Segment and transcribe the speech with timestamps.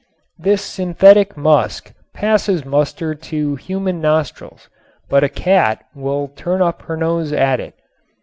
[0.39, 4.67] This synthetic musk passes muster to human nostrils,
[5.09, 7.75] but a cat will turn up her nose at it.